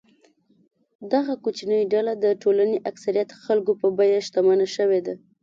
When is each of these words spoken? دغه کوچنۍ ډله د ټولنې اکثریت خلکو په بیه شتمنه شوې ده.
دغه 1.13 1.33
کوچنۍ 1.43 1.81
ډله 1.93 2.13
د 2.23 2.25
ټولنې 2.41 2.77
اکثریت 2.91 3.29
خلکو 3.45 3.71
په 3.81 3.87
بیه 3.97 4.19
شتمنه 4.27 4.67
شوې 4.75 4.99
ده. 5.05 5.13